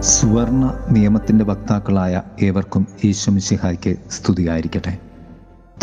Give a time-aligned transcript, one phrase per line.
[0.00, 4.98] സുവർണ നിയമത്തിന്റെ വക്താക്കളായ ഏവർക്കും ഈശ്വമിശിഹായ്ക്ക് സ്തുതിയായിരിക്കട്ടെ.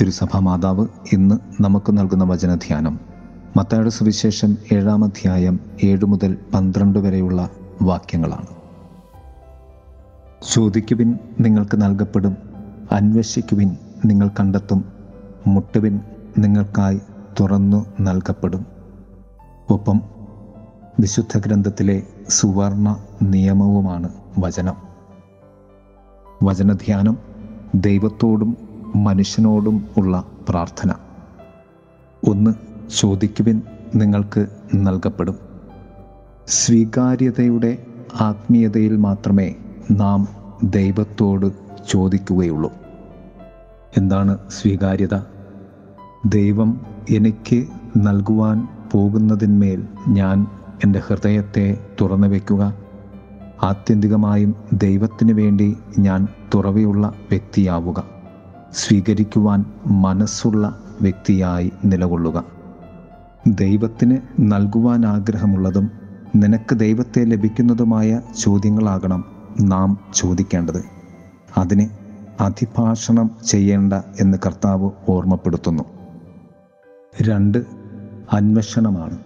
[0.01, 2.99] തിരുസഭാ മാതാവ് ഇന്ന് നമുക്ക് നൽകുന്ന വചനധ്യാനം
[3.57, 7.49] മത്തായുടെ സുവിശേഷം ഏഴാം അധ്യായം ഏഴ് മുതൽ പന്ത്രണ്ട് വരെയുള്ള
[7.81, 8.47] വാക്യങ്ങളാണ്.
[10.53, 12.37] ചോദിക്കുവിൻ നിങ്ങൾക്ക് നൽകപ്പെടും
[12.91, 14.85] അന്വേഷിക്കുവിൻ നിങ്ങൾ കണ്ടെത്തും
[15.47, 15.99] മുട്ടുവിൻ
[16.37, 16.99] നിങ്ങൾക്കായി
[17.39, 18.65] തുറന്നു നൽകപ്പെടും.
[19.69, 20.01] ഒപ്പം
[20.99, 24.09] വിശുദ്ധ ഗ്രന്ഥത്തിലെ സുവർണ നിയമവുമാണ്
[24.39, 24.73] വചനം.
[26.43, 27.17] വചനധ്യാനം
[27.75, 28.57] ദൈവത്തോടും
[28.95, 30.91] മനുഷ്യനോടും ഉള്ള പ്രാർത്ഥന.
[32.27, 32.51] ഒന്ന്
[32.97, 33.61] ചോദിക്കുവിൻ
[33.95, 35.35] നിങ്ങൾക്ക് നൽകപ്പെടും.
[36.47, 37.85] സ്വീകാര്യതയുടെ
[38.21, 39.55] ആത്മീയതയിൽ മാത്രമേ
[39.91, 40.27] നാം
[40.63, 41.51] ദൈവത്തോട്
[41.89, 42.73] ചോദിക്കുകയുള്ളൂ.
[43.97, 45.19] എന്താണ് സ്വീകാര്യത?
[46.25, 47.67] ദൈവം എനിക്ക്
[47.97, 50.47] നൽകുവാൻ പോകുന്നതിന്മേൽ ഞാൻ
[50.83, 52.75] എന്റെ ഹൃദയത്തെ തുറന്നു വയ്ക്കുക
[53.63, 58.03] ആത്യന്തികമായും ദൈവത്തിന് വേണ്ടി ഞാൻ തുറവിയുള്ള വ്യക്തിയാവുക.
[58.71, 62.43] സ്വീകരിക്കുവാൻ മനസ്സുള്ള വ്യക്തിയായി നിലകൊള്ളുക.
[63.47, 65.91] ദൈവത്തിന് നൽകുവാൻ ആഗ്രഹമുള്ളതും
[66.35, 69.25] നിനക്ക് ദൈവത്തെ ലഭിക്കുന്നതുമായ ചോദ്യങ്ങളാകണം
[69.61, 70.83] നാം ചോദിക്കേണ്ടത്.
[71.57, 71.89] അതിനെ
[72.41, 75.83] അതിഭാഷണം ചെയ്യേണ്ട എന്ന് കർത്താവ് ഓർമ്മപ്പെടുത്തുന്നു.
[77.21, 77.57] രണ്ട്
[78.33, 79.17] അന്വേഷണമാണ്.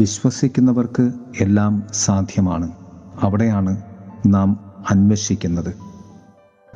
[0.00, 2.70] വിശ്വസിക്കുന്നവർക്ക് എല്ലാം സാധ്യമാണ്.
[3.22, 3.82] അവിടെയാണ്
[4.26, 5.74] നാം അന്വേഷിക്കുന്നത്.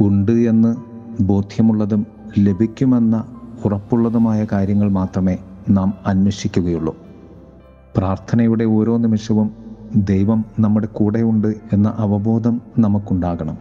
[0.00, 0.76] ഉണ്ട് എന്ന്
[1.22, 2.06] ബോധ്യമുള്ളതും
[2.38, 3.24] ലഭിക്കുമെന്ന
[3.64, 5.38] ഉറപ്പുള്ളതുമായ കാര്യങ്ങൾ മാത്രമേ
[5.70, 6.96] നാം അന്വേഷിക്കുകയുള്ളൂ.
[7.96, 9.50] പ്രാർത്ഥനയുടെ ഓരോ നിമിഷവും
[9.96, 13.58] ദൈവം നമ്മുടെ കൂടെയുണ്ട് എന്ന അവബോധം നമുക്കുണ്ടാകണം.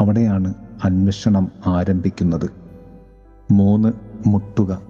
[0.00, 2.50] അവിടെയാണ് അന്വേഷണം ആരംഭിക്കുന്നത്.
[3.50, 3.92] മൂന്ന്
[4.26, 4.82] മുട്ടുക.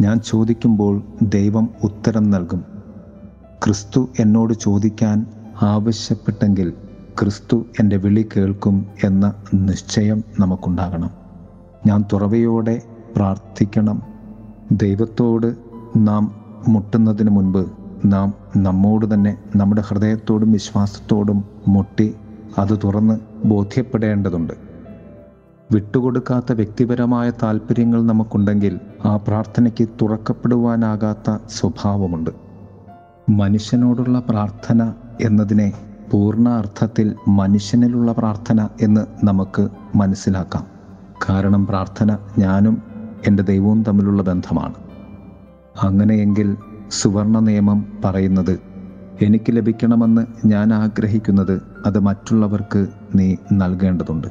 [0.00, 2.79] ഞാൻ ചോദിക്കുമ്പോൾ ദൈവം ഉത്തരം നൽകും.
[3.64, 5.26] ക്രിസ്തു എന്നോട് ചോദിക്കാൻ
[5.62, 6.72] ആവശ്യപ്പെട്ടെങ്കിൽ
[7.20, 11.10] ക്രിസ്തു എന്റെ വിളി കേൾക്കും എന്ന നിശ്ചയം നമുക്കുണ്ടാകണം.
[11.86, 12.82] ഞാൻ തുറവയോടെ
[13.16, 14.02] പ്രാർത്ഥിക്കണം.
[14.72, 15.54] ദൈവത്തോട്
[15.96, 16.34] നാം
[16.68, 17.66] മുട്ടുന്നതിന് മുൻപ്
[18.04, 22.14] നാം നമ്മോട് തന്നെ നമ്മുടെ ഹൃദയത്തോടും വിശ്വാസത്തോടും മുട്ടി
[22.58, 24.52] അത് തുറന്ന് ബോധ്യപ്പെടേണ്ടതുണ്ട്.
[25.72, 32.49] വിട്ടുകൊടുക്കാത്ത വ്യക്തിപരമായ താല്പര്യങ്ങൾ നമുക്കുണ്ടെങ്കിൽ ആ പ്രാർത്ഥനയ്ക്ക് തുറക്കപ്പെടുവാനാകാത്ത സ്വഭാവമുണ്ട്.
[33.28, 35.72] മനുഷ്യനോടുള്ള പ്രാർത്ഥന എന്നതിനെ
[36.10, 40.66] പൂർണ അർത്ഥത്തിൽ മനുഷ്യനിലുള്ള പ്രാർത്ഥന എന്ന് നമുക്ക് മനസ്സിലാക്കാം.
[41.30, 42.82] കാരണം പ്രാർത്ഥന ഞാനും
[43.26, 44.74] എന്റെ ദൈവവും തമ്മിലുള്ള ബന്ധമാണ്.
[45.82, 46.56] അങ്ങനെയെങ്കിൽ
[46.90, 48.58] സുവർണ നിയമം പറയുന്നത്
[49.22, 54.28] എനിക്ക് ലഭിക്കണമെന്ന് ഞാൻ ആഗ്രഹിക്കുന്നത് അത് മറ്റുള്ളവർക്ക് നീ നൽകേണ്ടതുണ്ട്.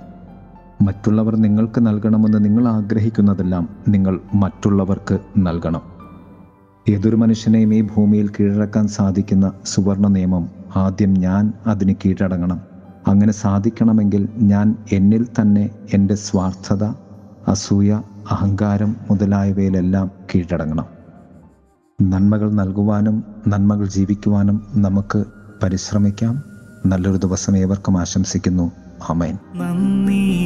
[0.81, 5.99] മറ്റുള്ളവർ നിങ്ങൾക്ക് നൽകണമെന്ന് നിങ്ങൾ ആഗ്രഹിക്കുന്നതെല്ലാം നിങ്ങൾ മറ്റുള്ളവർക്ക് നൽകണം.
[6.89, 12.61] ഏതൊരു മനുഷ്യനെയും ഈ ഭൂമിയിൽ കീഴടക്കാൻ സാധിക്കുന്ന സുവർണ നിയമം ആദ്യം ഞാൻ അതിന് കീഴടങ്ങണം.
[13.07, 16.83] അങ്ങനെ സാധിക്കണമെങ്കിൽ ഞാൻ എന്നിൽ തന്നെ എന്റെ സ്വാർത്ഥത
[17.47, 18.01] അസൂയ
[18.31, 20.85] അഹങ്കാരം മുതലായവയിലെല്ലാം കീഴടങ്ങണം.
[22.01, 25.23] നന്മകൾ നൽകുവാനും നന്മകൾ ജീവിക്കുവാനും നമുക്ക്
[25.63, 26.44] പരിശ്രമിക്കാം.
[26.85, 28.71] നല്ലൊരു ദിവസം ഏവർക്കും ആശംസിക്കുന്നു.
[29.09, 30.38] അമേൻ നന്ദിയേകിടുന്നു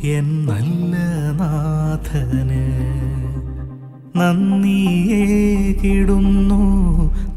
[0.00, 0.96] എൻ നല്ല
[1.40, 3.27] നാഥന്.
[4.18, 6.60] നന്ദിയേകിടുന്നു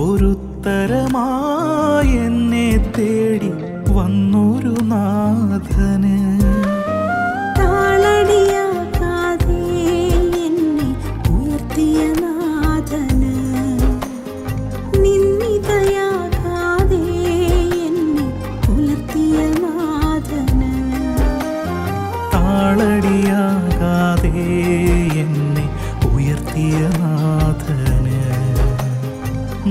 [0.05, 3.51] ഒരുത്തരമായി എന്നെ തേടി
[3.93, 6.08] വന്നൊരു നാഥന്.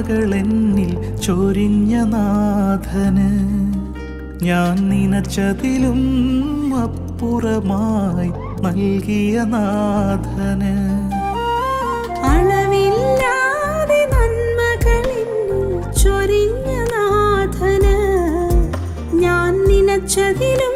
[0.06, 3.31] എന്നിൽ ചൊരിഞ്ഞ നാഥന്
[4.43, 6.00] ഞാൻ നിനച്ചതിലും
[6.83, 8.31] അപ്പുറമായി
[8.62, 10.73] നൽകിയ നാഥന്.
[12.29, 15.31] അളവില്ലാതെ നന്മകളിൽ
[16.03, 17.97] ചൊരിഞ്ഞ നാഥന്
[19.15, 20.68] ഞാൻ നിനച്ചതിലും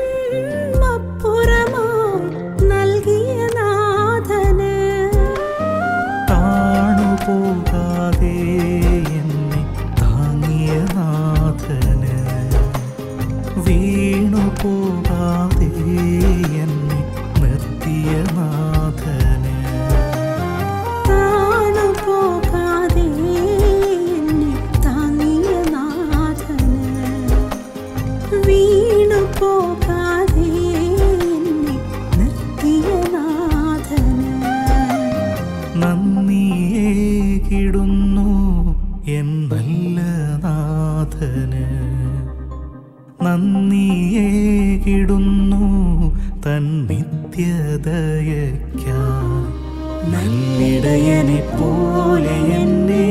[50.12, 53.06] നല്ലിടയനെ പോലെ എന്നെ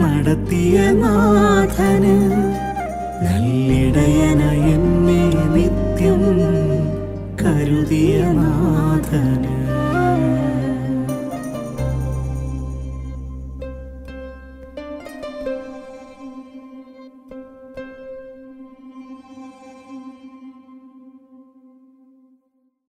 [0.00, 2.16] നടത്തിയ നാഥന്
[3.24, 4.42] നല്ലിടയന
[4.74, 5.22] എന്നെ
[5.54, 6.22] നിത്യം
[7.42, 9.56] കരുതിയ നാഥന്.